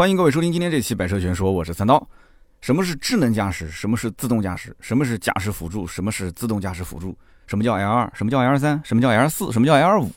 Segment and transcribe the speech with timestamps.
[0.00, 2.08] 欢迎各位收听今天这期《百车全说》，我是三刀。
[2.62, 3.70] 什么是智能驾驶？
[3.70, 4.74] 什么是自动驾驶？
[4.80, 5.86] 什么是驾驶辅助？
[5.86, 7.14] 什么是自动驾驶辅助？
[7.46, 8.10] 什么叫 L 二？
[8.14, 8.80] 什么叫 L 三？
[8.82, 9.52] 什么叫 L 四？
[9.52, 10.10] 什么叫 L 五？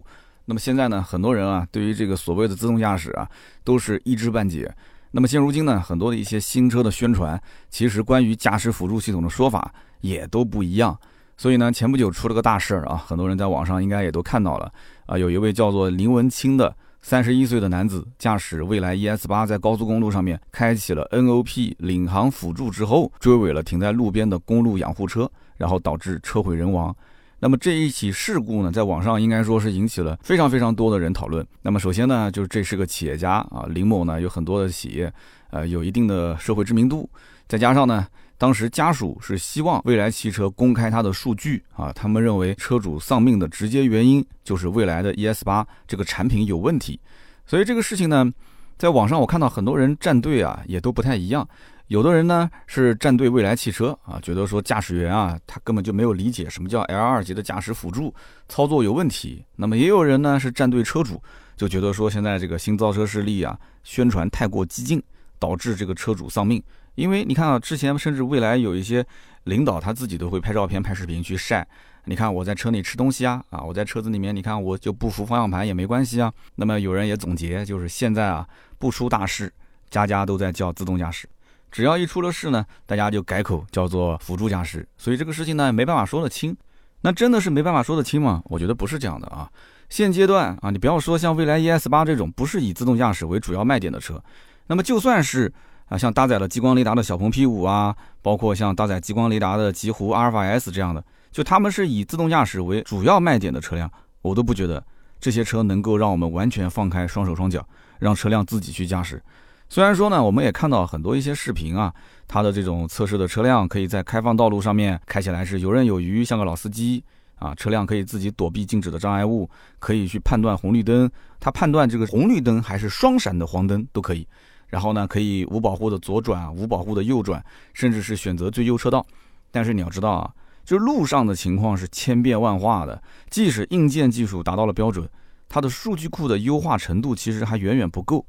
[0.46, 3.30] 那么现在呢，很多人啊，对于这个所谓的自动驾驶啊，
[3.66, 4.74] 都是一知半解。
[5.12, 7.38] 那么现如今呢，很多的一些新车的宣传，
[7.70, 9.70] 其实关于驾驶辅助系统的说法
[10.00, 10.98] 也都不一样。
[11.36, 14.72] 所以呢，前不久出了个大事儿啊，很多人在网上应该也都看到了
[15.08, 16.74] 啊，有一位叫做林文清的
[17.06, 26.96] 三十一岁的男子，驾驶蔚来 ES 八在高速公路上面开启了 NOP 领航辅助之后，追尾了停在路边的公路养护车，然后导致车毁人亡。
[27.40, 31.46] 那么这一起事故呢，在网上应该说是引起了非常非常多的人讨论。
[31.62, 35.14] 那么首先呢，就是这是个企业家啊，林某呢有很多的企业，
[35.50, 37.10] 呃，有一定的社会知名度，
[37.50, 47.00] 再加上呢，当时家属是希望蔚来汽车公开他的数据啊，他们认为车主丧命的直接原因就是蔚来的 ES 八这个产品有问题，
[47.46, 48.30] 所以这个事情呢，
[48.78, 51.48] 在网上我看到很多人站队啊，也都不太一样。
[51.88, 58.14] 有的人呢是站队蔚来汽车啊，觉得说驾驶员啊他根本就没有理解什么叫 L 二级的驾驶辅助
[58.50, 59.46] 操作有问题。
[59.58, 61.22] 那么也有人呢是站队车主，
[61.56, 65.02] 就觉得说现在这个新造车势力啊宣传太过激进，
[65.38, 66.62] 导致这个车主丧命。
[66.96, 69.06] 因为你看啊，之前甚至未来有一些
[69.46, 71.68] 领导他自己都会拍照片、拍视频去晒。
[72.06, 76.32] 你看我在车内吃东西啊，啊我在车子里面，你看我就不扶方向盘也没关系啊。
[76.56, 78.46] 那么有人也总结，就是现在啊
[78.78, 79.52] 不出大事，
[79.90, 81.28] 家家都在叫自动驾驶。
[81.72, 86.56] 只要一出了事呢，大家就改口叫做辅助驾驶，所以这个事情呢没办法说得清。
[87.02, 88.42] 那真的是没办法说得清吗？
[88.46, 89.50] 我觉得不是这样的啊。
[89.90, 94.22] 现阶段啊，你不要说像蔚来 ES 八这种不是以自动驾驶为主要卖点的车，
[94.68, 95.52] 那么就算是
[95.88, 103.90] 啊像搭载了激光雷达的小鹏 P 五啊，包括像搭载激光雷达的极狐阿尔法 S 这样的，就他们是以自动驾驶为主要卖点的车辆，
[104.22, 104.84] 我都不觉得
[105.20, 107.66] 这些车能够让我们完全放开双手双脚，
[108.00, 109.22] 让车辆自己去驾驶。
[109.70, 111.92] 虽然说呢，我们也看到很多一些视频啊，
[112.28, 117.04] 它的这种测试的车辆可以在开放道路上面开起来是游刃有余，像个老司机
[117.40, 119.50] 啊，车辆可以自己躲避静止的障碍物，
[119.80, 124.28] 可以去判断红绿灯，它判断这个红绿灯还是双闪的黄灯都可以，
[124.74, 127.46] 然后呢，可以无保护的左转，无保护的右转，
[127.76, 129.06] 甚至是选择最优车道。
[129.52, 130.34] 但是你要知道啊，
[130.66, 135.08] 就路上的情况是千变万化的，即使硬件技术达到了标准，
[135.48, 138.26] 它的数据库的优化程度其实还远远不够。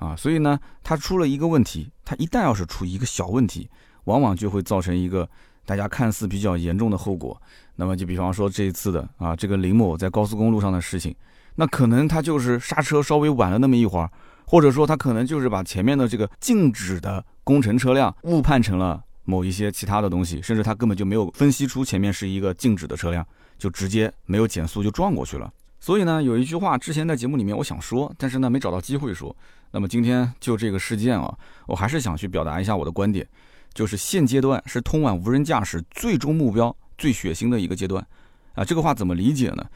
[0.00, 3.70] 啊，所以呢，它出了一个问题，它一旦要是出一个小问题，
[4.06, 5.30] 往往就会造成一个
[5.64, 7.40] 大家看似比较严重的后果。
[7.76, 11.14] 那么就比方说这一次的啊，这个林某在高速公路上的事情，
[11.54, 14.10] 那可能他就是刹车稍微晚了那么一会儿，
[14.46, 23.26] 或者说他可能就是把前面的这个静止的工程车辆误判成了某一些其他的东西，甚至他根本就没有分析出前面是一个静止的车辆，
[23.58, 25.52] 就直接没有减速就撞过去了。
[25.80, 29.34] 所以呢，有一句话之前在节目里面我想说，但是呢没找到机会说。
[29.70, 33.26] 那么今天就这个事件啊，我还是想去表达一下我的观点，
[33.72, 38.06] 就是现阶段是通往无人驾驶最终目标最血腥的一个阶段，
[38.54, 39.66] 啊，这个话怎么理解呢？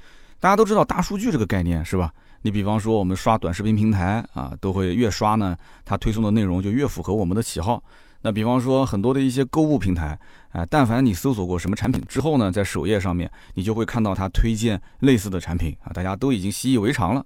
[0.41, 2.13] 大家都知道大数据这个概念是吧？
[2.43, 7.83] 你比方说我们刷短视频平台啊，都会越刷呢，它推送的内容就越符合我们的喜好。
[8.23, 10.19] 那比方说很多的一些购物平台，
[10.51, 17.25] 啊，但凡你搜索过什么产品之后呢，在首页上面你就会看到它推荐类似的产品啊，大家都已经习以为常了。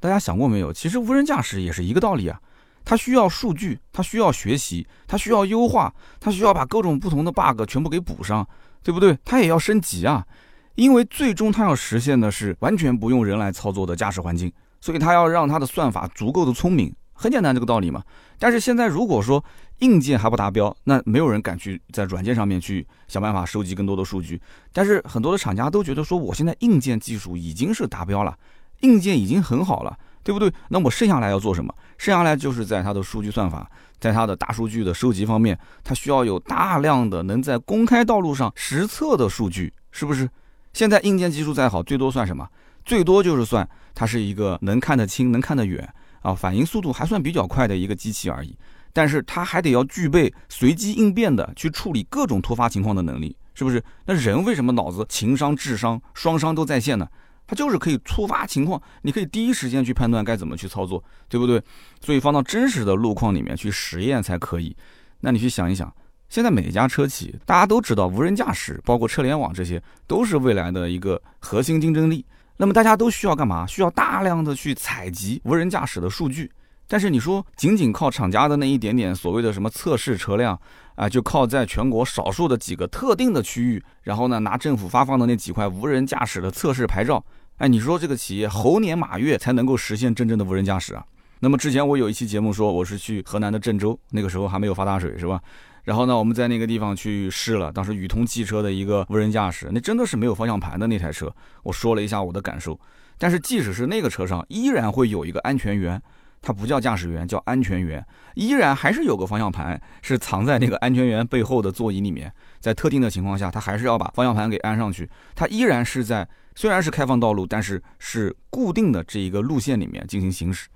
[0.00, 0.72] 大家想过没有？
[0.72, 2.40] 其实无人驾驶也是一个道理啊，
[2.84, 8.46] 它需要数据，它需要学习，它需要优化，它需要把各种不同的 bug 全部给补上，
[8.82, 9.16] 对不对？
[9.24, 10.26] 它也要升级啊，
[10.74, 18.02] 因为最终它要实现的是完全不用人来操作的驾驶环境，所以它要让它的算法足够的聪明，很简单这个道理嘛。
[18.38, 19.42] 但是现在如果说
[19.78, 24.40] 硬件还不达标，那没有人敢去在软件上面去想办法收集更多的数据。
[24.72, 28.36] 但是很多的厂家都觉得说，我现在硬件技术已经是达标了。
[28.80, 30.52] 硬件已经很好了，对不对？
[30.68, 31.72] 那我剩下来要做什么？
[31.96, 40.28] 剩下来就是在它的数据算法，在它的大数据的收集方面，它需要有大量的能在公开道路上实测的数据，是不是？
[40.74, 42.46] 现在硬件技术再好，最多算什么？
[42.84, 45.88] 最多就是算它是一个能看得清、能看得远
[46.20, 48.54] 啊，反应速度还算比较快的一个机器而已。
[48.92, 53.82] 但是它还得要具备随机应变的去处理各种突发情况的能力，是不是？
[54.06, 57.08] 那人为什么脑子情商、智商双商都在线呢？
[57.46, 61.62] 它就是可以突发情况，你可以第一时间去判断该怎么去操作，对不对？
[62.00, 64.76] 所以放到真实的路况里面去实验才可以。
[65.20, 65.92] 那你去想一想，
[66.34, 72.26] 现在每家车企大家都知道，无人驾驶包括车联网这些都是未来的一个核心竞争力。
[72.56, 73.64] 那么大家都需要干嘛？
[73.68, 76.50] 需要大量的去采集无人驾驶的数据。
[76.88, 80.60] 但是你说仅仅靠厂家的那一点点所谓的什么测试车辆
[80.96, 87.24] 啊，就靠在全国少数的几个特定的区域，然后呢拿政府发放的那几块无人驾驶的测试牌照，
[87.58, 91.04] 哎，你说这个企业猴年马月才能够实现真正的无人驾驶啊？
[91.38, 95.40] 那么之前我有一期节目说我是去河南的郑州，那个时候还没有发大水是吧？
[95.84, 101.30] 然后呢，我们在那个地方去试了，当时宇通汽车的一个无人驾驶，那真的是没有方向盘的那台车。
[101.62, 102.78] 我说了一下我的感受，
[103.18, 106.00] 但是即使是那个车上，依然会有一个安全员，
[106.40, 108.04] 他不叫驾驶员，叫安全员，
[108.34, 120.68] 依然还是有个方向盘是藏在那个安全员背后的座椅里面，在特定的情况下，他还是要把方向盘给安上去，他依然是在虽然是开放道路，但是是固定的这一个路线里面进行行驶，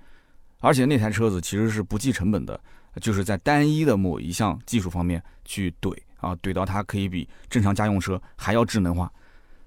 [0.61, 2.61] 而且那台车子其实是不计成本的。
[2.99, 9.11] 就是在单一的某一项技术方面去怼啊，怼到它可以比正常家用车还要智能化。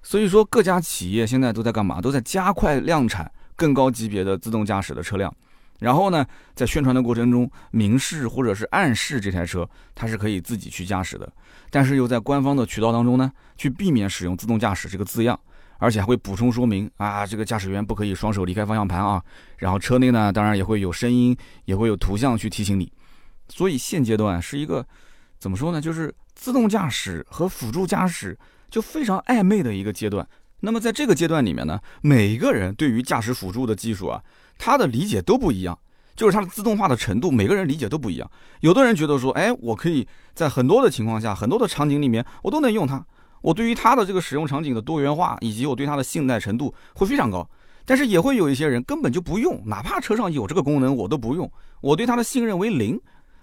[0.02, 2.00] 所以说，各家企业现在都在干嘛？
[2.00, 5.32] 都在加快量产更高级别的自动驾驶的车辆。
[5.78, 6.24] 然后呢，
[6.54, 11.32] 在宣传的过程中明示或者是暗示这台车它是可以自己去驾驶的，
[11.70, 15.38] 但是又在官方的渠道当中呢，去避免使用自动驾驶这个字样，
[15.78, 19.20] 而且还会补充说明啊，这个驾驶员不可以双手离开方向盘啊。
[19.58, 22.92] 然后车内呢，当然也会有声音，也会有图像去提醒你。
[23.48, 24.86] 所以现阶段是一个
[25.38, 25.80] 怎么说呢？
[25.80, 28.38] 就是自动驾驶和辅助驾驶
[28.70, 30.26] 就非常暧昧的一个阶段。
[30.60, 34.22] 那么在这个阶段里面呢，每一个人对于驾驶辅助的技术啊，
[34.56, 35.76] 他的理解都不一样，
[36.14, 38.30] 就是它的自动化的程度，每个人理解都不一样。
[38.60, 43.04] 有的人觉得说，哎，我可以在很多的情况下、很多的场景里面，我都能用它。
[43.40, 47.44] 我对于它的这个使用场景的多元化，以及我对它的信赖程度会非常高。
[47.84, 51.50] 但是也会有一些人根本就不用，哪怕车上有这个功能，我都不用。
[51.80, 53.00] 我对它的信任为零。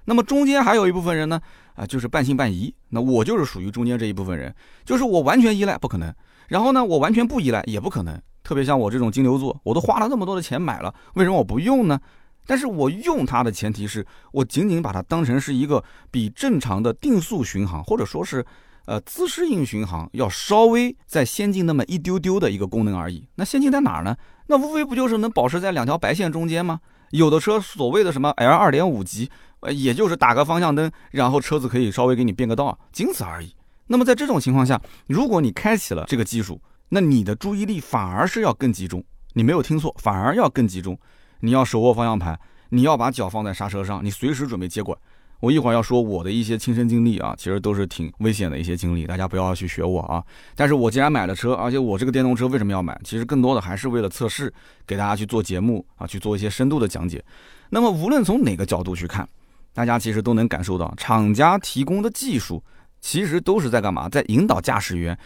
[0.10, 1.40] 那么中间还有一部分人呢，
[1.76, 2.74] 啊，就是半信半疑。
[2.90, 4.52] 那我就是属于中间这一部分人，
[4.84, 6.12] 就是我完全依赖不可能，
[6.48, 8.20] 然后呢，我完全不依赖也不可能。
[8.44, 12.00] 特别像我这种金牛座，我都花了那么多的钱买了，为什么我不用呢？
[12.48, 18.44] 但是我用它的前提是我仅仅把它当成是一个比正常的定速巡航，或者说是
[18.88, 23.28] 呃自适应巡航要稍微再先进那么一丢丢的一个功能而已。
[23.36, 24.18] 那先进在哪儿呢？
[24.48, 26.80] 那无非不就是能保持在两条白线中间吗？
[27.12, 29.30] 有的车所谓的什么 L 二点五级。
[29.62, 33.54] 呃，也就是打个方向灯，然后车子可以稍微给你变个道，仅此而已。
[33.88, 39.04] 那么在这种情况下，如果你开启了这个技术，那你的注意力反而是要更集中。
[39.34, 40.98] 你没有听错，反而要更集中。
[41.42, 42.40] 你要手握方向盘，
[42.70, 44.98] 你要把脚放在刹车上，你随时准备接管。
[45.40, 50.22] 我一会儿要说我的一些亲身经历啊，其实都是挺危险的一些经历，大家不要去学我啊。
[50.54, 53.00] 但是我既然买了车，而且我这个电动车为什么要买？
[53.06, 54.54] 其实更多的还是为了测试，
[54.86, 57.24] 给大家去做节目啊，去做一些深度的讲解。
[57.70, 59.28] 那么无论从哪个角度去看，
[59.74, 62.64] 大家其实都能感受到，厂家提供的技术
[63.00, 64.10] 其实都是在干嘛？
[64.10, 65.18] 在引导驾驶员，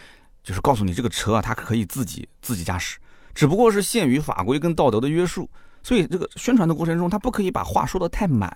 [0.43, 2.97] 就是告诉你这个车啊，它可以自己自己驾驶，
[3.33, 5.49] 只不过是限于法规跟道德的约束。
[5.81, 8.55] 所以这个宣传的过程中，它不可以把话说的太满。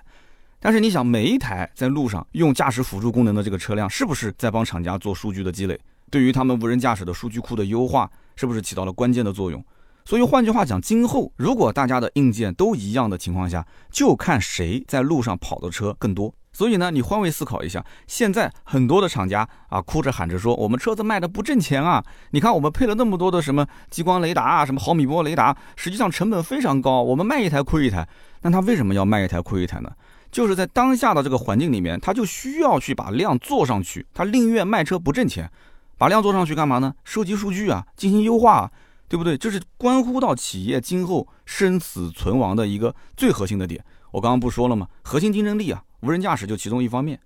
[0.60, 5.80] 但是你想，每一台在路上用驾驶辅助功能的这个车辆，是不是在帮厂家做数据的积累？
[6.10, 9.64] 对于他们无人驾驶的数据库的优化，是不是起到了关键的作用？
[10.08, 16.34] 所以换句话讲，今后如果大家的硬件都一样的情况下，就看谁在路上跑的车更多。
[16.54, 22.02] 所以呢，你换位思考一下，现在很多的厂家啊，哭着喊着说我们车子卖的不挣钱啊。
[22.32, 28.08] 你看我们配了那么多的什么激光雷达啊，什么毫米波雷达，实际上成本非常高，我们卖一台亏一台。
[28.44, 29.92] 那他为什么要卖一台亏一台呢？
[30.32, 35.52] 就是在当下的这个环境里面，他就需要去把量做上去，他宁愿卖车不挣钱，
[35.98, 36.94] 把量做上去干嘛呢？
[37.04, 38.54] 收集数据啊，进行优化。
[38.54, 38.72] 啊
[39.10, 39.38] 对不对？
[39.38, 43.84] 这是关乎到企业今后生死存亡的一个最核心的点。
[44.12, 44.88] 我刚刚不说了吗？
[45.04, 47.20] 核心竞争力啊，无人驾驶就其中一方面。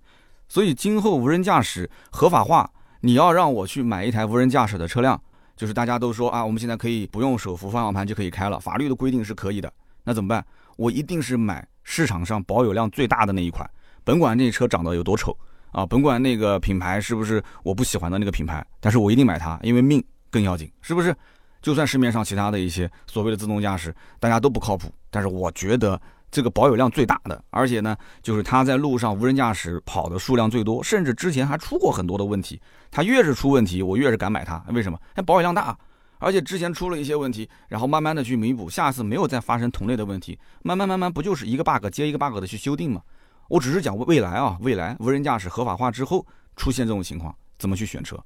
[0.48, 2.70] 所以今后无人驾驶合法化，
[3.00, 5.20] 你要让我去买一台无人驾驶的车辆，
[5.56, 9.72] 就是大家都说啊，我们现在可以不用手扶方向盘就可以开了，法律的规定是可以的。
[10.04, 10.44] 那怎么办？
[10.76, 13.68] 我一定是买市场上保有量最大的那一款，
[14.04, 15.36] 甭管那车长得有多丑
[15.70, 21.14] 啊，甭管那个品牌是不是我不喜欢的那个品牌，但是我一定买它，因为命更要紧，是不是？
[21.62, 25.98] 就算市面上其他的一些所谓的自动驾驶，大家都不靠谱，但是我觉得
[26.30, 32.60] 这个保有量最大的，而且呢，就是它在路上无人驾驶跑的数量最多，甚至之前还出过很多的问题。
[32.90, 34.62] 它越是出问题，我越是敢买它。
[34.68, 34.98] 为什么？
[35.14, 35.78] 它保有量大，
[36.18, 43.00] 而且之前出了一些问题，然后慢慢的去弥补，下次没有再发生同类的问题，慢慢慢慢不就是一个 bug 接一个 bug 的去修订吗？
[43.48, 46.26] 我只是讲未来啊，未来无人驾驶合法化之后
[46.56, 48.18] 出现这种情况，怎么去选车？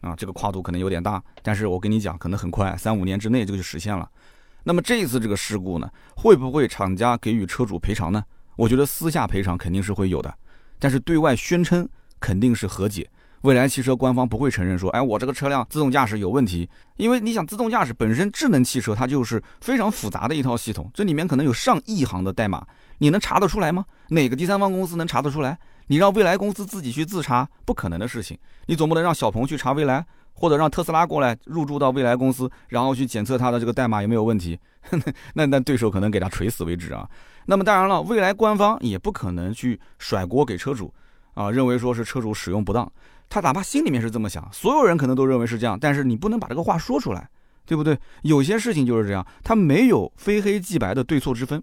[0.00, 4.08] 啊，这个跨度可能有点大，但是我跟你讲，可能很快，三五年之内这个就实现了。
[4.64, 8.22] 那么这一次这个事故呢，会不会厂家给予车主赔偿呢？
[8.56, 10.34] 我觉得私下赔偿肯定是会有的，
[10.78, 11.88] 但是对外宣称
[12.18, 13.08] 肯定是和解。
[13.42, 22.66] 未来汽车官方不会承认说，哎，我这个车辆自动驾驶有问题，因为你想，自动驾驶本身智能汽车它就是非常复杂的一套系统，这里面可能有上亿行的代码，
[22.98, 23.82] 你能查得出来吗？
[24.08, 25.58] 哪个第三方公司能查得出来？
[25.90, 28.38] 你让未来公司自己去自查，不可能的事情。
[28.66, 34.56] 你总不能让小鹏去查未来，或者让特斯拉过来入驻到未来公司，然后去检测它的这个代码有没有问题。
[35.34, 37.10] 那那对手可能给他锤死为止啊。
[37.46, 40.94] 那么当然了，未来官方也不可能去甩锅给车主
[41.34, 42.88] 啊，认为说是车主使用不当。
[43.28, 47.28] 他哪怕心里面是这么想，所有人可能都认为是这样，但是你不能把这个话说出来，
[47.66, 47.98] 对不对？
[48.22, 51.60] 有些事情就是这样，它没有非黑即白的对错之分，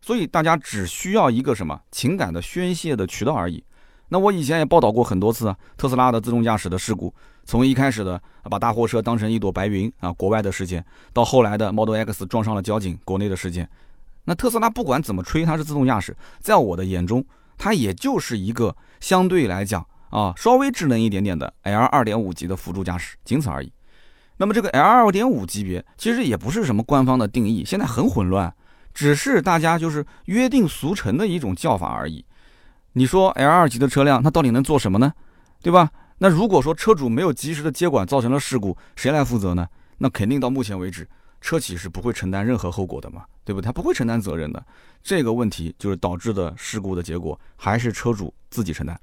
[0.00, 3.62] 所以大家只需要一个什么情感的宣泄的渠道而已。
[4.08, 7.14] 那我以前也报道过很多次啊，特斯拉的自动驾驶的事故，
[7.44, 13.68] 从一开始的把大货车当成一朵白云啊，国外的事件，到后来的 Model X 撞上了交警，国内的事件。
[14.24, 17.24] 那特斯拉不管怎么吹它是自动驾驶，在我的眼中，
[17.56, 19.86] 它也就是一个相对来讲。
[20.10, 23.70] 啊，稍微智能一点点的 L 二点五级的辅助驾驶，仅此而已。
[24.38, 28.50] 那么这个 L 二点五级别其实也不是什么官方的定义，现在很混乱，
[28.98, 32.24] 只是大家就是约定俗成的一种叫法而已。
[32.94, 35.12] 你说 L 二级的车辆它到底能做什么呢？
[35.62, 35.88] 对吧？
[36.18, 39.64] 那如果说车主没有及时的接管造成了事故，谁来负责呢？
[39.98, 41.08] 那肯定到目前为止，
[41.40, 43.66] 车企是不会承担任何后果的嘛，对不对？
[43.66, 44.60] 他不会承担责任的。
[45.00, 49.00] 这个问题就是导致的事故的结果，还是车主自己承担。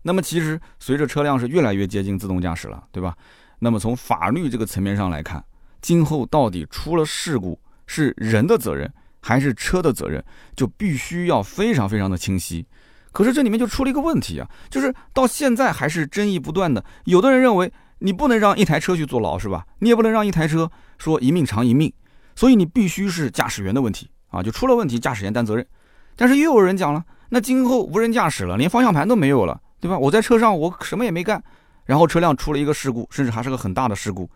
[0.00, 3.14] 那么其实随着车辆是越来越接近自动驾驶了，对吧？
[3.58, 5.44] 那么从法律这个层面上来看，
[5.82, 8.90] 今后到底出了事故是人的责任
[9.26, 12.64] 还是车的责任，就必须要非常非常的清晰。
[13.10, 16.84] 可是这里面就出了一个问题啊，就是到现在还是争议不断的。
[17.06, 19.66] 有的人认为你不能让一台车去坐牢，是吧？
[19.80, 21.92] 你也不能让一台车说一命偿一命，
[22.36, 25.66] 所以你必须是驾驶员的问题啊，就出了问题驾驶员担责任。
[26.14, 29.60] 但是又有人讲了，那今后无人驾驶了，连方向盘都没有了。
[29.78, 29.98] 对吧？
[29.98, 31.42] 我在车上，我什么也没干，
[31.84, 34.28] 然后车辆出了一个事故，甚至还是个很大的事故，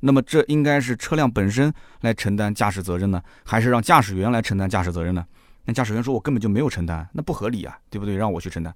[0.00, 5.24] 那么这应该是车辆本身来承担驾驶责任呢，还是让驾驶员来承担驾驶责任呢？
[5.64, 8.16] 那驾驶员说：“我根本就没有承担，那不合理啊，对不对？
[8.16, 8.74] 让我去承担。”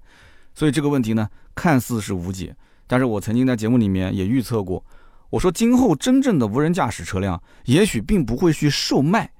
[0.53, 4.83] 所以这个问题呢，看似是无解，但是我曾经在节目里面也预测过，
[5.31, 9.31] 我说今后真正的无人驾驶车辆也许并不会去售卖，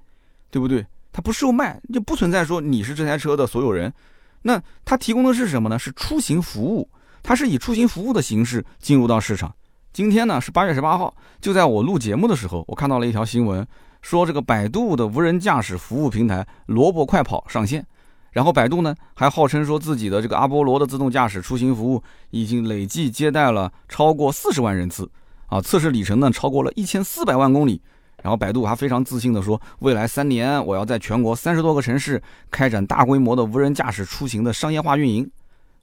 [0.50, 0.84] 对不对？
[1.12, 3.94] 它不售卖，就不存在说你是这台车的所有人。
[4.42, 5.78] 那它提供的是什么呢？
[5.78, 6.90] 是出行服务，
[7.22, 9.54] 它是以出行服务的形式进入到市场。
[9.94, 13.64] 今天呢是八月十八号，就在我录节目的时候，我看到了一条新闻，
[14.02, 17.86] 说这个百度的无人驾驶服务平台萝卜快跑上线，
[18.32, 25.08] 然后百度呢还号称说自己的这个阿波罗的自动驾驶出行服务已经累计接待了超过四十万人次，
[25.46, 27.80] 啊，测试里程呢超过了一千四百万公里。
[28.24, 32.20] 然后百度还非常自信地说，未来三年我要在全国三十多个城市
[32.50, 35.30] 开展大规模的无人驾驶出行的商业化运营。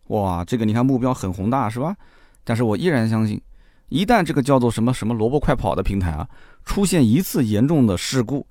[0.09, 1.95] 哇，这个你看目标很宏大是吧？
[2.43, 3.41] 但是我依然相信，
[3.91, 6.27] 一旦这个叫做什么什么萝卜快跑的平台啊，
[6.65, 8.47] 出现一次严重的事故，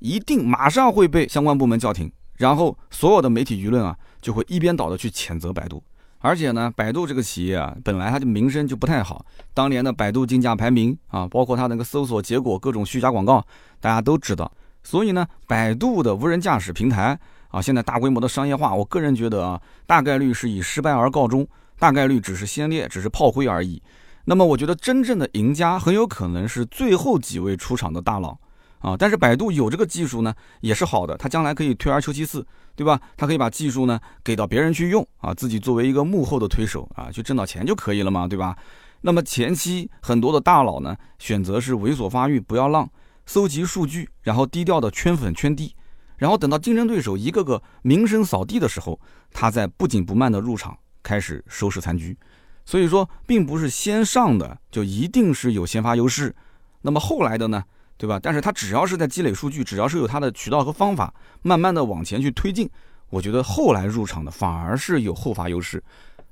[0.00, 5.82] 一定马上会被相关部门叫停，然后所有的媒体舆论啊就会一边倒的去谴责百度。
[6.22, 9.24] 而且呢，百度这个企业啊，本来它的名声就不太好。
[9.54, 13.42] 当年的百度竞价排名啊，包括它那个搜索结果各种虚假广告，
[13.80, 14.50] 大家都知道。
[14.82, 17.18] 所以呢，百度的无人驾驶平台
[17.48, 21.46] 啊，现在大规模的商业化，我个人觉得啊，大概率是以失败而告终，
[21.78, 23.82] 大概率只是先烈，只是炮灰而已。
[24.30, 28.38] 那么，我觉得真正的赢家很有可能是最后几位出场的大佬。
[28.78, 32.46] 啊，但是百度有这个技术呢，也是好的，它将来可以退而求其次，
[32.76, 33.00] 对吧？
[33.16, 38.56] 它可以把技术呢给到别人去用啊，自己作为一个幕后的推手啊，去挣到钱就可以了嘛，对吧？
[39.00, 42.88] 那么前期很多的大佬呢，选择是猥琐发育，不要浪，
[43.26, 45.74] 搜集数据，然后低调的圈粉圈地，
[46.18, 49.00] 然后等到竞争对手一个个名声扫地的时候，
[49.32, 52.16] 他在不紧不慢的入场，开始收拾残局。
[52.64, 56.34] 所以说，并不是先上的就一定是有先发优势，
[56.82, 57.64] 那么后来的呢？
[57.96, 58.18] 对吧？
[58.22, 61.12] 但是它只要是在积累数据，只要是有它的渠道和方法，
[61.42, 62.66] 慢慢的往前去推进，
[63.10, 65.82] 我觉得后来入场的反而是有后发优势。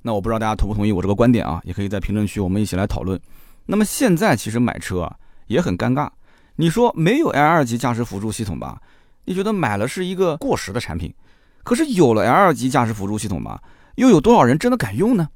[0.01, 1.61] 那我不知道大家同不同意我这个观点啊？
[1.65, 3.21] 也可以在评论区我们一起来讨论。
[3.67, 5.17] 那么现在其实买车啊
[5.49, 6.09] 也很尴尬，
[6.57, 8.81] 你说没有 L 二级驾驶辅助系统吧？
[9.27, 11.13] 你觉得买了是一个过时的产品？
[11.65, 13.61] 可是有了 L 二级驾驶辅助系统吧，
[13.97, 15.29] 又有多少人真的敢用呢？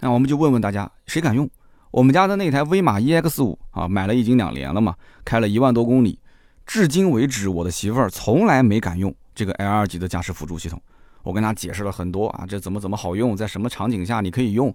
[0.00, 1.48] 那我们就问问大家，谁敢用？
[1.90, 6.18] 我们家的那台威马 EX 五啊，买了已经两年了嘛，开了一万多公里，
[6.66, 10.80] 至今为止，我的媳妇儿从来没敢用这个 L 二级的驾驶辅助系统。
[11.22, 14.74] 我跟她解释了很多啊，这怎么怎么好用，在什么场景下你可以用。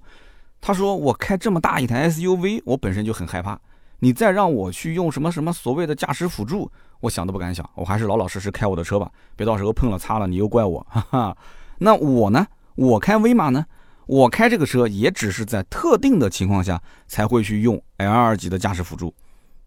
[0.60, 3.60] 她说我开这么大一台 SUV，我本身就很害怕，
[4.00, 10.86] 你再让我去用什么什么所谓的驾驶辅助，我想都不敢想，我还是老老实实开我的车吧，别到时候碰了擦了你又怪我。
[10.90, 11.38] 哈哈，
[11.78, 12.48] 那我呢？
[12.76, 13.64] 我开威马呢？
[14.06, 19.14] 我开这个车也只是在特定的情况下才会去用 L 二级的驾驶辅助，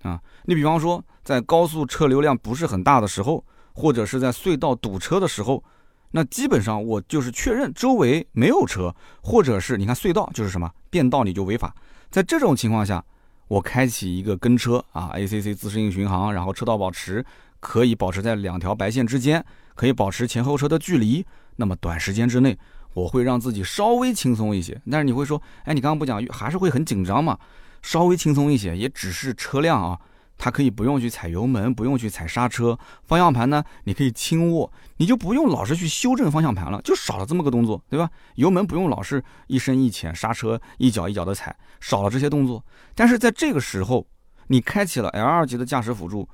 [0.03, 5.63] 啊，你比方说在高速车流量不是很大的时候，或者是在隧道堵车的时候，
[6.11, 11.75] 那基本上我就是确认周围没有车，或者是你看隧道就是什么变道你就违法，
[12.11, 13.05] 在这种情况下，
[13.49, 17.25] 我开启一个跟车啊，ACC 自适应巡航，然后车道保持，
[17.61, 21.25] 可以保持在两条白线之间，可以保持前后车的距离，
[21.57, 22.59] 那么短时间之内
[22.97, 24.81] 我会让自己稍微轻松一些。
[24.91, 27.39] 但是你会说，哎，你刚刚不讲还是会很紧张嘛？
[27.83, 30.01] 稍微轻松一些，也只是车辆啊。
[30.39, 38.11] 它可以不用去踩油门，不用去踩刹车，方向盘呢，你可以轻握，你就不用老是去修正方向盘了，就少了这么个动作，对吧？
[38.37, 42.65] 油门不用老是一深一浅，刹车一脚一脚的踩，少了这些动作。
[42.95, 44.07] 但是在这个时候，
[44.49, 46.29] 你开启了 L 二级的驾驶辅助，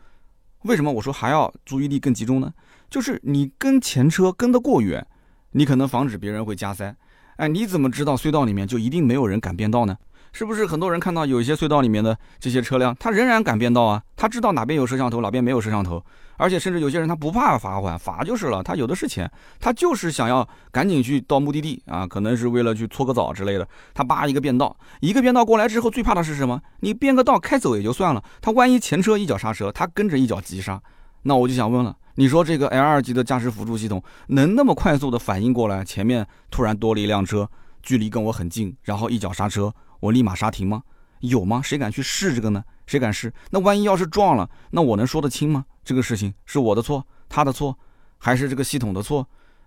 [0.62, 2.52] 为什么我说还要注意力更集中呢？
[2.90, 5.07] 就是你跟前车跟得过远，
[5.52, 6.94] 你可能防止别人会加塞。
[7.37, 9.97] 哎，你怎么知道隧道里面就一定没有人敢变道呢？
[10.32, 14.02] 是不是很多人看到有一些隧道里面的这些车辆，他仍然敢变道啊？
[14.16, 16.02] 他知道哪边有摄像头，哪边没有摄像头，
[16.38, 19.30] 而且甚至有些人他不怕罚款，罚就是了，他有的是钱，
[19.61, 23.68] 他就是想要赶紧去到目的地啊，可能是为了去搓个澡之类的。
[23.92, 26.59] 他叭一个变道，一个变道过来之后，最怕的是什么？
[26.80, 30.80] 你变个道开走也就算了，他万一前车一脚刹车，他跟着一脚急刹，
[31.25, 37.49] 那我就想问了，你说这个 L 二级的驾驶辅助系统能那么快速的反应过来，前面突然多了一辆车，
[37.83, 39.75] 距离跟我很近，然后一脚刹车？
[40.00, 40.83] 我立马刹停吗？
[41.21, 41.62] 有吗？
[41.62, 42.62] 谁敢去试这个呢？
[42.87, 43.33] 谁敢试？
[43.50, 45.64] 那万一要是撞了，那我能说得清吗？
[45.85, 47.78] 这个事情是我的错，他的错，
[48.19, 49.26] 还是这个系统的错？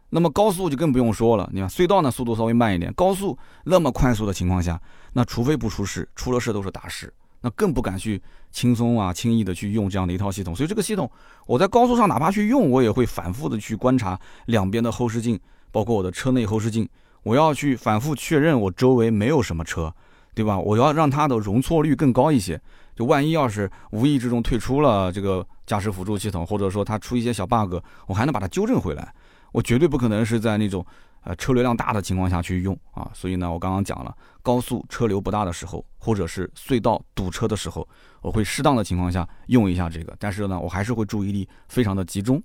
[0.10, 4.80] 那么高速就更不用说了，你看隧道呢，速度稍微慢一点，高速那么快速的情况下，
[5.14, 7.12] 那除非不出事，出了事都是大事，
[7.46, 8.20] 那更不敢去
[8.52, 10.56] 轻松啊、轻易的去用这样的一套系统。
[10.56, 11.08] 所以这个系统，
[11.46, 15.40] 我在高速上哪怕去用，我也会反复的去观察两边的后视镜，
[15.72, 16.90] 包括我的车内后视镜，
[17.22, 19.94] 我要去反复确认我周围没有什么车。
[20.34, 20.60] 对吧？
[20.60, 22.60] 我要让它的容错率更高一些，
[22.94, 27.76] 就万一要是无意之中退出了这个驾驶辅助系统，或者说它出一些小 bug，
[28.06, 29.14] 我还能把它纠正回来。
[29.54, 30.86] 我绝对不可能是在那种
[31.26, 33.12] 呃车流量大的情况下去用啊。
[33.14, 37.86] 所以呢，我刚刚讲了，高速车流不大的时候，或者是隧道堵车的时候，
[38.22, 40.16] 我会适当的情况下用一下这个。
[40.18, 42.42] 但是呢，我还是会注意力非常的集中。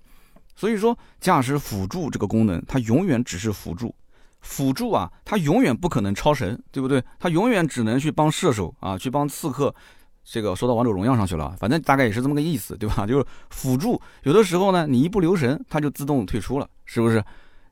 [0.57, 3.95] 所以说，驾驶辅助这个功能，它永远只是辅助。
[4.41, 7.03] 辅助啊，它永远不可能超神，对不对？
[7.19, 9.75] 它永远只能去帮射手啊，去帮刺客。
[10.23, 13.07] 这个说到王者荣耀上去了，反正大概也是这么个意思，对吧？
[13.07, 17.23] 就是辅助，有的时候呢，你一不留神，它就自动退出了，是不是？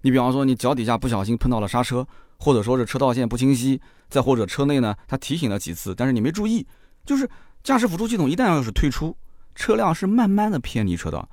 [0.00, 2.06] 你比方说，你脚底下不小心碰到了刹车，
[2.38, 6.66] 或者说是车道线不清晰，再或者车内呢，它提醒了几次，但是你没注意，
[7.04, 7.28] 就是
[7.62, 9.16] 驾驶辅助系统一旦要是退出，
[9.54, 11.28] 车辆是慢慢的偏离车道。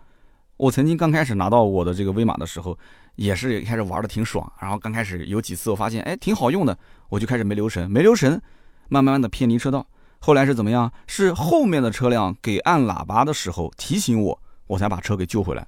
[0.58, 2.78] 我曾经刚开始拿到我的这个威马的时候。
[3.16, 8.42] 也是开始玩的挺爽，然后刚开始有几次我发现，哎，挺好用的，我就开始没留神，没留神，
[8.90, 9.88] 慢慢的偏离车道。
[10.20, 10.92] 后来是怎么样？
[11.08, 15.66] 是后面的车辆给按喇叭的时候提醒我，我才把车给救回来。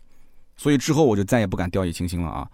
[0.58, 2.46] 所以之后我就再也不敢掉以轻心了啊。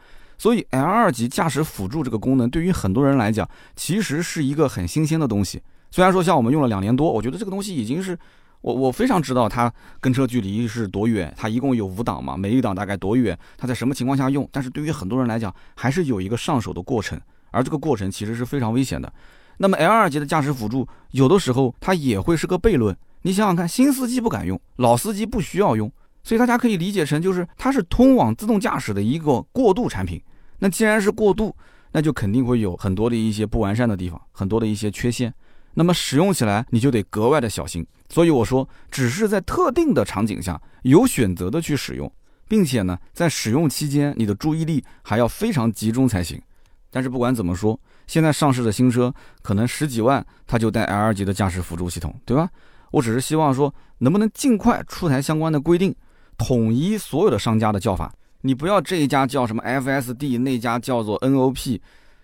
[0.43, 5.61] 所以 L 二级驾驶辅助这个功能，对于很多人来讲，其实是一个很新鲜的东西。
[5.89, 8.19] 虽然说像我们用了两年多，我觉得这个东西已经是。
[8.59, 14.45] 我我非常知道它跟车距离是多远，它一共有五档嘛，每一档大概多远，它在什么情况下用？
[14.51, 17.17] 但是对于很多人来讲，还是有一个上手的过程，
[17.51, 19.13] 而这个过程其实是非常危险的。
[19.59, 22.93] 那么 L 二级的驾驶辅助，有的时候它也会是个悖论。
[23.21, 25.89] 你想想看，新司机不敢用，老司机不需要用，
[26.21, 30.21] 所以大家可以理解成就是它是通往自动驾驶的一个过渡产品。
[30.63, 31.53] 那既然是过渡，
[31.91, 35.33] 那就肯定会有很多的一些不完善的地方，很多的一些缺陷。
[35.73, 42.09] 那么使用起来你就得格外的小心，所以我说，只是在特定的场景下有选择的去使用，
[42.47, 46.41] 并且呢，在使用期间你的注意力还要非常集中才行。
[46.89, 52.47] 但是不管怎么说，现在上市的新车可能十几万，它就带 L 级的驾驶辅助系统，对吧？
[52.91, 55.93] 我只是希望说，能不能尽快出台相关的规定，
[56.37, 58.13] 统一所有的商家的叫法，
[58.45, 61.79] 你不要这一家叫什么 FSD，那家叫做 NOP，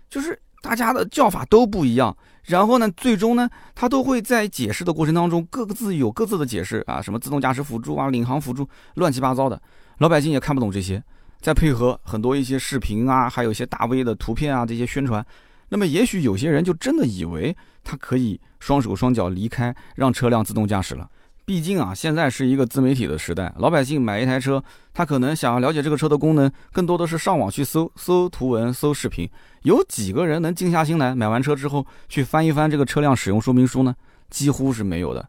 [0.09, 2.15] 就是大家的叫法都不一样。
[2.43, 9.61] 然后呢，最终呢，他都会在解释的过程当中，各自有各自的解释啊，什么自动驾驶辅助啊、领航辅助，乱七八糟的，
[9.99, 11.01] 老百姓也看不懂这些。
[11.39, 15.25] 再配合很多一些视频啊，还有一些大 V 的图片啊，这些宣传，
[15.69, 21.09] 那么也许有些人就真的以为他可以双手双脚离开，让车辆自动驾驶了。
[21.49, 29.27] 毕竟啊，现在是一个自媒体的时代，老百姓买一台车，他可能想要了解这个车的功能，更多的是上网去搜搜图文、搜视频。
[29.63, 33.95] 有几个人能静下心来买完车之后去翻一翻这个车辆使用说明书呢？
[34.29, 35.27] 几乎是没有的。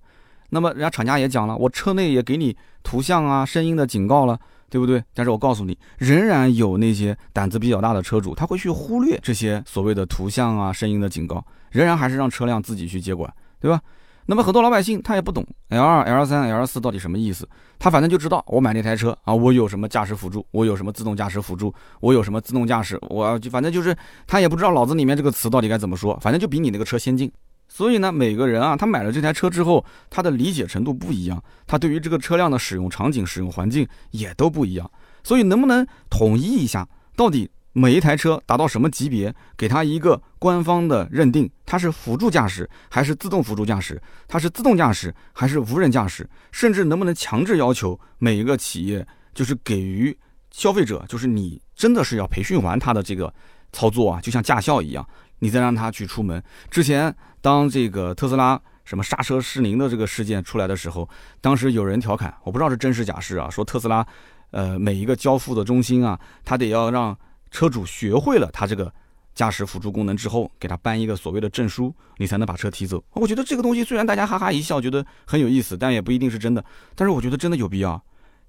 [0.51, 5.03] 那么人家厂家也讲了，我车内也给你图像啊、声音的警告了，对不对？
[5.15, 13.81] 但是我告诉你，仍然有那些胆子比较大的车主，他会去忽略这些所谓的图像啊、声音的警告，仍然还是让车辆自己去接管，对吧？
[14.27, 27.31] 那么很多老百姓他也不懂 L 二、L 三、L 四到底什么意思，他反正就知道我买那台车啊，我有什么驾驶辅助，我有什么自动驾驶辅助，我有什么自动驾驶，我就反正就是他也不知道脑子里面这个词到底该怎么说，反正就比你那个车先进。
[27.73, 34.91] 所以呢，每个人啊，他买了这台车之后，他的理解程度不一样，他对于这个车辆的使用场景、使用环境也都不一样。
[35.23, 50.17] 所以能不能统一一下，到底每一台车达到什么级别，给他一个官方的认定，它是辅助驾驶还是自动辅助驾驶，它是自动驾驶还是无人驾驶，甚至能不能强制要求每一个企业就是给予
[50.51, 53.33] 消费者，就是你真的是要培训完他的这个
[53.73, 55.07] 操作啊，就像驾校一样。
[55.43, 61.09] 你再让他去出门之前，当这个特斯拉什么刹车失灵的这个事件出来的时候，
[61.41, 64.07] 当时有人调侃，我不知道是真实假事啊，说特斯拉，
[64.51, 67.17] 呃，每一个交付的中心啊，他得要让
[67.51, 68.93] 车主学会了他这个
[69.35, 73.03] 驾驶辅助功能之后，给他颁一个所谓的证书，你才能把车提走。
[73.13, 76.65] 我觉得这个东西虽然大家哈哈一笑，觉得很有意思，但也不一定是真的。
[76.95, 78.03] 但是我觉得真的有必要。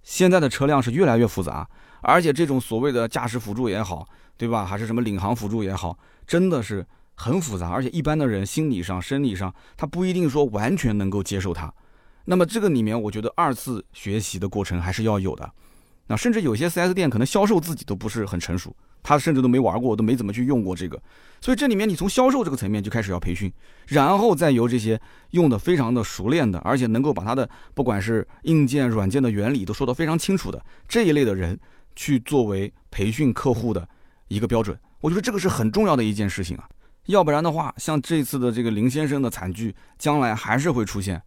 [0.03, 1.67] 现在的车辆是越来越复杂，
[2.01, 4.65] 而且这种所谓的驾驶辅助也好，对吧？
[4.65, 5.97] 还是什么领航辅助也好。
[6.25, 6.85] 真的是
[7.15, 11.71] 很复杂，而且一般的人心理上、生理上，他不一定说完全能够接受它。
[12.25, 15.51] 那么这个里面，我觉得二次学习的过程还是要有的。
[16.11, 21.01] 那甚至有些 4S 店可能销售自己都不是很成熟，他甚至都没玩过，都没怎么去用过这个。
[21.39, 23.49] 所以这里面你从销售这个层面就开始要培训，
[23.87, 31.57] 然后再由这些用的非常的熟练的，而且能够把它的不管是硬件、软件的原理都说得非常清楚的这一类的人，
[31.95, 33.87] 去作为培训客户的
[34.27, 34.77] 一个标准。
[34.99, 36.67] 我觉得这个是很重要的一件事情啊，
[37.05, 41.21] 要不然的话，像这次的这个林先生的惨剧，将来还是会出现，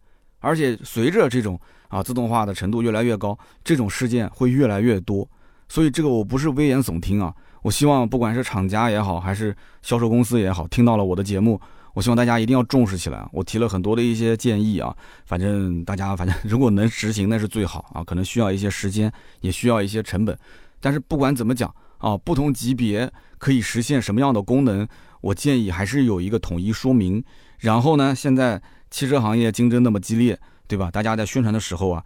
[0.45, 5.27] 而且随着这种啊自动化的程度越来越高，这种事件会越来越多。
[5.67, 11.59] 所以这个我不是危言耸听啊，我希望不管是厂家也好，还是销售公司也好，听到了我的节目，
[11.93, 13.27] 我希望大家一定要重视起来。
[13.33, 20.37] 我提了很多的一些建议啊，反正大家反正如果能实行那是最好啊，可能需要一些时间，也需要一些成本，
[20.79, 21.73] 但是不管怎么讲。
[21.97, 24.87] 啊，不同级别可以实现什么样的功能？
[25.21, 27.23] 我建议还是有一个统一说明。
[27.57, 30.89] 然后呢，现在汽车行业竞争那么激烈，对吧？
[30.91, 32.03] 大家在宣传的时候啊，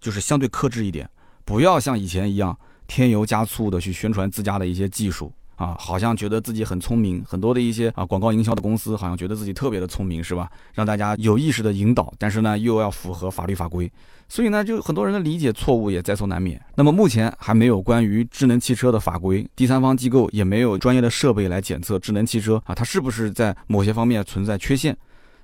[0.00, 1.08] 就是相对克制一点，
[1.44, 5.32] 不要像以前一样添油加醋的去宣传自家的一些技术。
[5.56, 10.50] 啊，好像觉得自己很聪明，很多的一些啊广告营销的公司好像觉得自己特别的聪明，是吧？
[10.72, 13.92] 让大家有意识的引导，但是呢又要符合法律法规，
[14.26, 16.58] 所以呢就很多人的理解错误也在所难免。
[16.76, 24.96] 那么目前还没有关于智能汽车的法规，第三方机构也没有专业的设备来检测智能汽车啊它是不是在某些方面存在缺陷。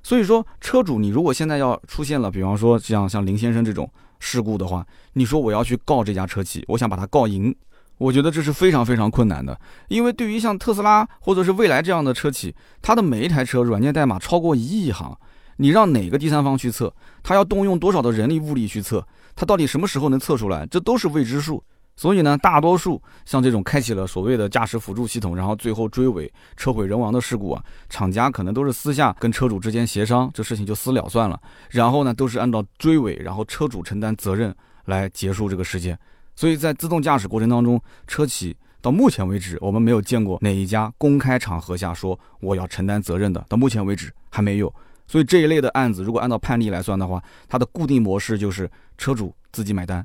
[0.07, 3.91] 所以说车主你如果现在要出现了，比方说像像林先生这种
[4.21, 7.53] 事故的话，你说我要去告这家车企，我想把它告赢。
[7.99, 15.19] 我觉得这是非常非常困难的，因为对于像特斯拉或者是蔚来这样的车企，它的每一台车软件代码超过一亿行，
[15.57, 21.61] 你让哪个第三方去测，它要动用多少的人力物力去测，它到底什么时候能测出来，这都是未知数。
[21.97, 34.55] 所以呢，大多数像这种开启了所谓的驾驶辅助系统，然后最后追尾车毁人亡的事故啊，厂家可能都是私下跟车主之间协商，这事情就私了算了，然后呢，都是按照追尾，然后车主承担责任
[34.85, 35.99] 来结束这个事件。
[36.35, 43.43] 所以在自动驾驶过程当中，车企到目前为止，我们没有见过哪一家公开场合下说我要承担责任的。
[43.49, 44.71] 到目前为止还没有。
[45.09, 50.05] 所以这一类的案子，如果按照判例来算的话，它的固定模式就是车主自己买单。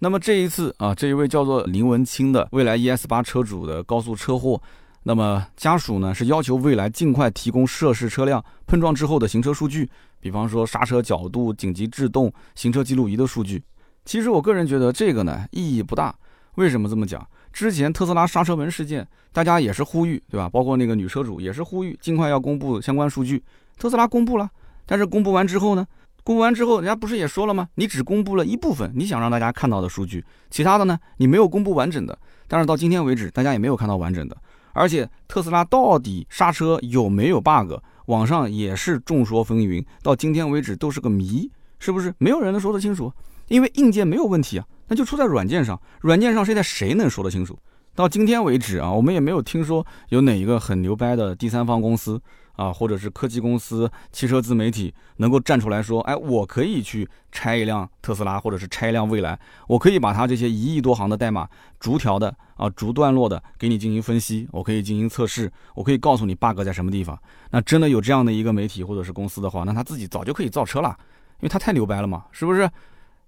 [0.00, 4.60] 那么这一次啊，这一位叫做林文清的蔚来 ES 八车主的高速车祸，
[5.02, 13.60] 那么家属呢是要求蔚来尽快提供涉事车辆碰撞之后的行车数据，比方说刹车角度、紧急制动、行车记录仪的数据。
[14.04, 16.14] 其实我个人觉得这个呢意义不大，
[16.54, 17.26] 为什么这么讲？
[17.52, 20.48] 之前特斯拉刹车门事件，大家也是呼吁，对吧？
[20.48, 23.42] 包括那个女车主也是呼吁，尽快要公布相关数据。
[23.76, 24.48] 特斯拉公布了，
[24.86, 25.84] 但是公布完之后呢？
[26.28, 27.66] 公布完之后，人家不是也说了吗？
[27.76, 32.18] 你只公布了一部分你想让大家看到的数据，其他的呢，你没有公布完整的。
[32.46, 34.36] 但是到今天为止，大家也没有看到完整的。
[34.74, 37.72] 而且特斯拉到底刹车有没有 bug，
[38.08, 42.14] 网上也是众说纷纭，到今天为止都是个谜，是不是？
[42.18, 43.10] 没有人能说得清楚。
[43.46, 45.80] 因为硬件没有问题啊，那就出在软件上。
[46.02, 47.58] 软件上现在谁能说得清楚？
[47.94, 52.20] 到今天为止啊，我们也没有听说有哪一个很牛掰的第三方公司
[52.58, 67.16] 啊，或者是科技公司、汽车自媒体能够站出来说：“哎，我可以去拆一辆特斯拉，或者是拆一辆蔚来，我可以把它这些一亿多行的代码逐条的啊、逐段落的给你进行分析，我可以进行测试，我可以告诉你 bug 在什么地方。
[67.52, 70.96] 那真的有这样的一个媒体或者是公司的话，那他自己早就可以造车了，
[71.38, 72.68] 因为他太牛掰了嘛，是不是？”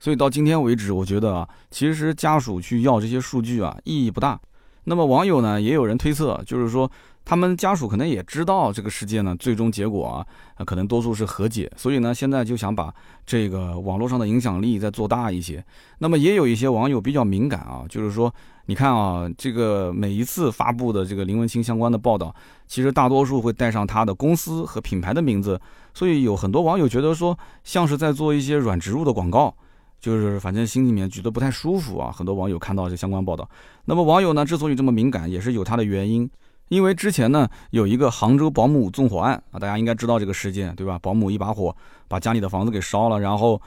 [0.02, 4.40] 所以到今天为止，我觉得啊，其实家属去要这些数据啊，意义不大。
[4.84, 6.90] 那么网友呢，也有人推测，就是说
[7.24, 11.70] 他们家属可能也知道这个事件呢，最终结果啊，可能多数是和解。
[11.76, 12.92] 所以呢，现在就想把
[13.26, 15.64] 这个网络上的影响力再做大一些。
[15.98, 18.32] 那么也有一些网友比较敏感啊，就是说
[18.66, 22.34] 你看啊，这个每一次发布的这个林文清相关的报道，
[22.66, 25.60] 其实大多数会带上他的公司和品牌的名字，
[25.92, 29.54] 所以有很多网友觉得说像是在做一些软植入的广告，
[30.00, 32.10] 就是反正心里面觉得不太舒服啊。
[32.10, 33.48] 很多网友看到这相关报道，
[33.84, 36.28] 那么网友呢之所以这么敏感，也是有他的原因，
[36.68, 40.98] 因为之前呢有一个杭州保姆纵火案啊，大家应该知道这个事件对吧？
[40.98, 41.76] 保姆一把火
[42.08, 43.60] 把家里的房子给烧了，然后。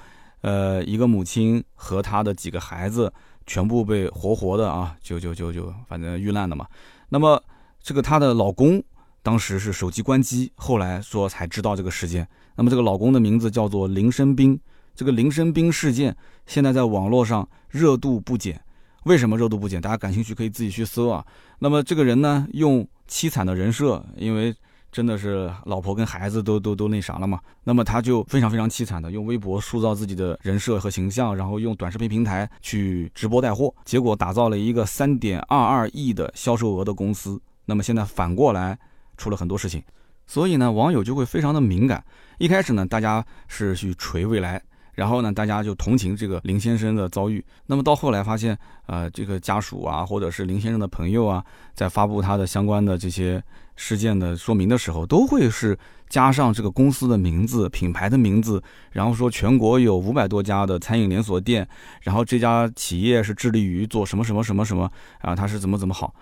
[0.43, 3.10] 呃，一个母亲和她的几个孩子
[3.46, 6.67] 全部被活活的啊，就就就就反正遇难了嘛。
[7.08, 7.41] 那么
[7.82, 8.84] 这个她的老公
[9.22, 12.28] 当时是手机关机，后来说才知道这个事件。
[12.58, 14.60] 那么这个老公的名字叫做林生斌。
[14.95, 18.60] 这个林生斌事件现在在网络上热度不减。
[19.06, 19.82] 为什么热度不减？
[19.82, 21.25] 大家感兴趣可以自己去搜啊。
[21.60, 24.56] 那么这个人呢，用凄惨的人设，因为。
[24.93, 27.39] 真的是老婆跟孩子都都都那啥了嘛？
[27.63, 37.41] 那么他就非常非常凄惨的用微博塑造自己的人设和形象，然后用短视频平台去直播带货，结果打造了一个三点二二亿的销售额的公司。
[37.65, 38.77] 那么现在反过来
[39.17, 39.82] 出了很多事情，
[40.27, 42.06] 所以呢，网友就会非常的敏感。
[42.38, 44.62] 一开始呢，大家是去锤未来。
[44.93, 47.43] 然后呢，大家就同情这个林先生的遭遇。
[47.65, 53.43] 那么到后来发现，呃，这个家属啊，或者是林先生的朋友啊，在发布他的相关的这些
[53.75, 55.77] 事件的说明的时候，都会是
[56.10, 61.67] 加上这个公司的名字、品牌的名字，然后说全国有五百多家的餐饮连锁店，
[62.01, 66.13] 然后这家企业是致力于做什么什么什么什么啊，他是怎么怎么好，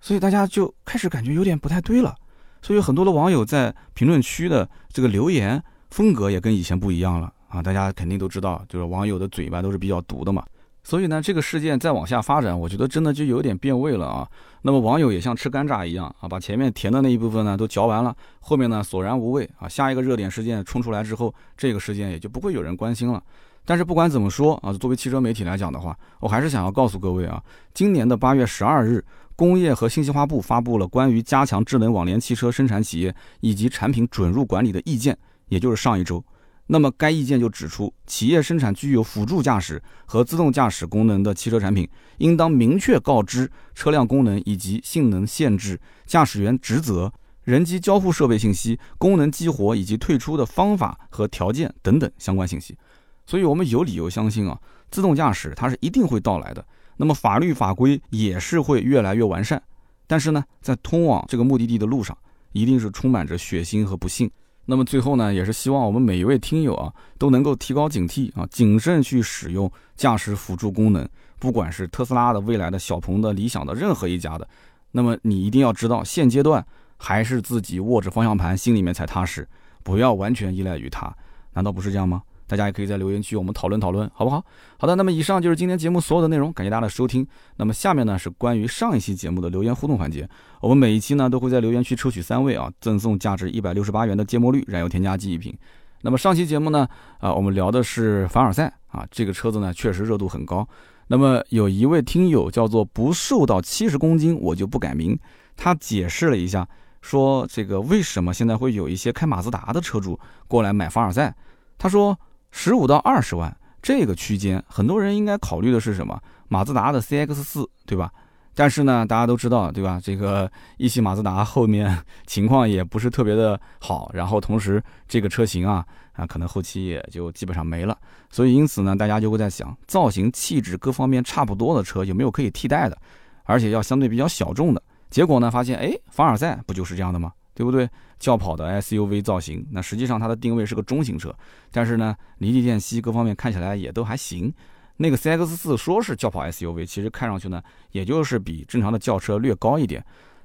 [0.00, 2.14] 所以大家就开始感觉有点不太对了。
[2.62, 7.32] 所以很多的网友在评论区的这个留言风格也跟以前不一样了。
[7.50, 10.42] 啊，大家肯定都知道，就是网友的嘴巴都是比较毒的嘛。
[10.82, 14.26] 所以呢，这个事件再往下发展，我觉得真的就有点变味了啊。
[14.62, 19.68] 那么网友也像吃干炸一样啊，把前面甜的那一部分呢都嚼完了，后面呢索然无味啊。
[19.68, 23.22] 下一个热点事件冲出来之后，这个事件也就不会有人关心了。
[23.66, 27.42] 但是不管怎么说啊，作为汽车媒体来讲的话，我还是想要告诉各位啊，
[27.74, 29.04] 今年的八月十二日，
[29.36, 35.16] 工业和信息化部发布了关于加强智能网联汽车生产企业以及产品准入管理的意见，
[35.48, 36.24] 也就是上一周。
[36.72, 52.78] 那么该意见就指出，企业生产具有辅助驾驶和自动驾驶功能的汽车产品，应当明确告知车辆功能以及性能限制、驾驶员职责、人机交互设备信息、功能激活以及退出的方法和条件等等相关信息。
[53.26, 54.56] 所以，我们有理由相信啊，
[54.92, 56.64] 自动驾驶它是一定会到来的。
[56.98, 59.60] 那么，法律法规也是会越来越完善。
[60.06, 62.16] 但是呢，在通往这个目的地的路上，
[62.52, 64.30] 一定是充满着血腥和不幸。
[64.70, 71.06] 那么最后呢，也是希望我们每一位听友啊，都能够提高警惕啊，谨慎去使用驾驶辅助功能，
[71.40, 74.46] 不管是特斯拉的、未来的小鹏的、理想的任何一家的，
[74.92, 76.64] 那么你一定要知道，现阶段
[76.96, 79.44] 还是自己握着方向盘，心里面才踏实，
[79.82, 81.12] 不要完全依赖于它，
[81.54, 82.22] 难道不是这样吗？
[82.50, 84.44] 大家也可以在留言区我们讨论讨论，好不好？
[84.76, 87.24] 好的，那么以上就是今天节目所有的内容，感谢大家的收听。
[87.58, 90.28] 那么下面呢是关于上一期节目的留言互动环节，
[90.60, 95.56] 我们每一期呢都会在留言区抽取三位啊，赠送价值一百六十八元的芥末绿燃油添加剂一瓶。
[96.02, 96.88] 那么上期节目呢，
[97.20, 100.66] 啊，我们聊的是凡尔赛啊，这个车子呢确实热度很高。
[101.06, 105.16] 那么有一位听友叫做不瘦到七十公斤我就不改名，
[105.56, 106.66] 他解释了一下，
[107.00, 111.32] 说这个为什么现在会有一些开马自达的车主过来买凡尔赛，
[111.78, 112.18] 他说。
[112.50, 116.20] 十五到二十万这个区间，很多人应该考虑的是什么？
[116.48, 118.12] 马自达的 CX 四，对吧？
[118.54, 120.00] 但是呢，大家都知道，对吧？
[120.02, 127.96] 这个一汽马自达后面 情况也不是特别的好，然后同时这个车型啊啊，可能后期也就基本上没了。
[128.30, 132.98] 所以因此呢，大家就会在想，造型、气质各方面差不多的车有没有可以替代的，
[133.44, 134.82] 而且要相对比较小众的？
[135.08, 137.32] 结果呢，发现哎，凡尔赛不就是这样的吗？
[137.60, 137.86] 对不对？
[138.18, 141.30] 轿跑的 SUV 造型，那实际上它的定位是个中型车，
[141.70, 144.50] 但是呢，离地间隙各方面看起来也都还行。
[144.96, 150.02] 那个 CX 四说是轿跑 SUV，其实看上去呢，也就是比正常的轿车略高一点。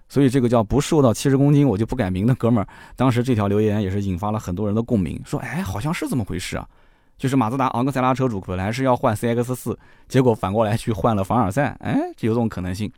[0.09, 6.67] 所以这个叫不瘦到七十公斤我就不改名的哥们儿，当时这条留言也是引发了很多人的共鸣，说哎，好像是这么回事啊。
[7.17, 12.91] 就是马自达昂克赛拉车主本来是要换 CX 四，结果反过来去换了凡尔赛，哎，有这种可能性。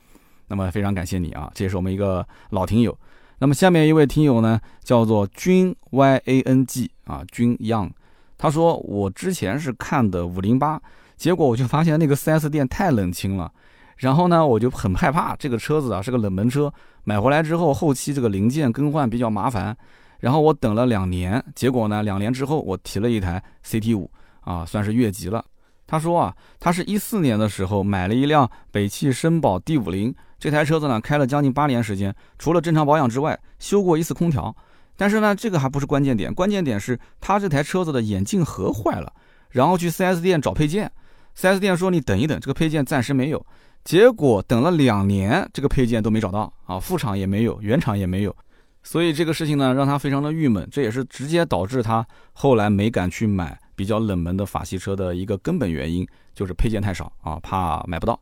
[0.47, 2.97] 那么非常感谢你啊，这也是我们一个老听友。
[3.39, 7.91] 那么下面一位听友呢，叫做君 Y A N G 啊，君 Young，
[8.37, 10.81] 他说我之前是看的五零八，
[11.15, 13.51] 结果我就发现那个 4S 店太冷清了，
[13.97, 16.73] 然后呢我就很害怕这个车子啊是个冷门车，
[17.03, 19.77] 买回来之后后期这个零件更换比较麻烦，
[20.19, 24.09] 然后我等了两年，结果呢两年之后我提了一台 CT 五
[24.41, 25.45] 啊，算是越级了。
[25.87, 30.13] 他说啊，他是一四年的时候买了一辆北汽绅宝 D 五零。
[30.37, 34.55] 这台车子呢，开了将近八年时间，除了正常保养之外，修过一次空调。
[34.95, 39.11] 但是呢，这个还不是关键点，关键点是他这台车子的眼镜盒坏了，
[39.49, 40.91] 然后去 4S 店找配件
[41.35, 43.43] ，4S 店说你等一等，这个配件暂时没有。
[43.83, 48.35] 结果等了两年，这个配件都没找到啊，副厂也没有，原厂也没有，
[48.87, 58.17] 所以这个事情呢，让他非常的郁闷，这也是直接导致他后来没敢去买比较冷门的法系车的一个根本原因，就是配件太少啊，怕买不到。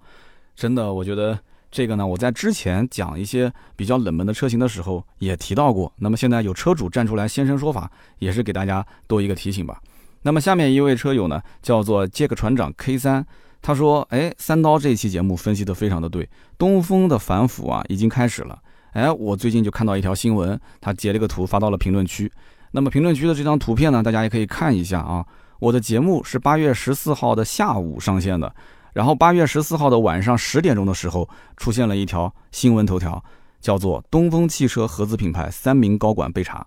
[0.56, 1.38] 真的，我觉得
[1.69, 9.80] 这个呢，我在之前讲一些比较冷门的车型的时候也提到过，那么现在有车主站出来现身说法，也是给大家多一个提醒吧。
[10.23, 13.23] 那么下面一位车友呢，叫做杰克船长 K 三。
[13.62, 18.60] 他说：“哎，三刀这一期节目分析的非常的对，东风的反腐啊已经开始了。
[18.95, 22.31] 哎，我最近就看到一条新闻，他截了个图发到了评论区。
[22.71, 25.25] 那么评论区的这张图片呢，大家也可以看一下啊。
[25.60, 28.55] 我的节目是八月十四号的下午上线的，
[28.93, 31.27] 然后八月十四号的晚上十点钟的时候，
[31.58, 33.21] 出现了一条新闻头条，
[33.60, 36.65] 叫做‘东风汽车合资品牌三名高管被查’。”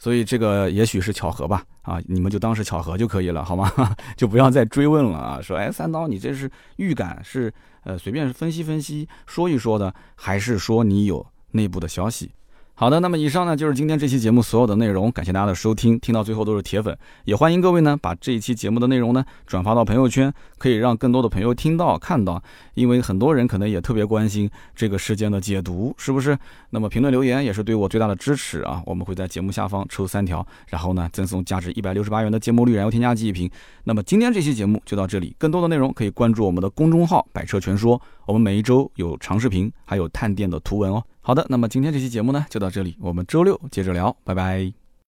[0.00, 3.70] 所以这个也许是巧合吧，啊，你们就当是巧合就可以了，好吗？
[4.16, 5.40] 就不要再追问了啊。
[5.42, 7.52] 说，哎，三刀，你这是预感是，
[7.84, 12.30] 呃，随便分析分析说一说的，还是说你有内部的消息？
[12.78, 22.42] 好的，那么以上呢就是今天这期节目所有的内容，感谢大家的收听，听到最后都是铁粉，也欢迎各位呢把这一期节目的内容呢转发到朋友圈，可以让更多的朋友听到看到，
[22.74, 26.36] 因为很多人可能也特别关心这个事件的解读，是不是？
[26.68, 33.50] 那么评论留言也是对我最大的支持啊，我们会在节目下方抽三条，然后呢赠送价值一百六十八元的节末绿燃油添加剂一瓶。
[33.84, 41.02] 那么今天这期节目就到这里，更多的内容可以关注我们的公众号“百车全说”，我们每一周有长视频，还有探店的图文哦。
[41.26, 44.85] 好的，那么今天这期节目呢就到这里，我们周六接着聊，拜拜。